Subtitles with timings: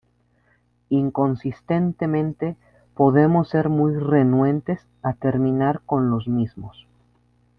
[0.89, 2.57] Inconscientemente,
[2.95, 6.87] podemos ser muy renuentes a terminar con los mismos.